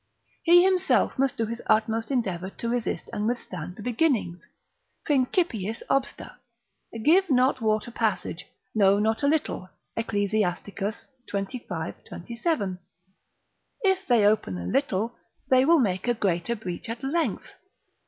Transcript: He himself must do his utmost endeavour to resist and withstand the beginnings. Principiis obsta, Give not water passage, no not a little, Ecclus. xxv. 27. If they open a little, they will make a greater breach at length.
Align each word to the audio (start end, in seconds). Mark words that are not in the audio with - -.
He 0.41 0.63
himself 0.63 1.19
must 1.19 1.37
do 1.37 1.45
his 1.45 1.61
utmost 1.67 2.09
endeavour 2.09 2.49
to 2.49 2.67
resist 2.69 3.07
and 3.13 3.27
withstand 3.27 3.75
the 3.75 3.83
beginnings. 3.83 4.47
Principiis 5.07 5.83
obsta, 5.91 6.37
Give 7.03 7.29
not 7.29 7.61
water 7.61 7.91
passage, 7.91 8.47
no 8.73 8.97
not 8.97 9.21
a 9.21 9.27
little, 9.27 9.69
Ecclus. 9.95 10.33
xxv. 10.33 11.07
27. 11.27 12.79
If 13.83 14.07
they 14.07 14.25
open 14.25 14.57
a 14.57 14.65
little, 14.65 15.13
they 15.49 15.65
will 15.65 15.77
make 15.79 16.07
a 16.07 16.15
greater 16.15 16.55
breach 16.55 16.89
at 16.89 17.03
length. 17.03 17.53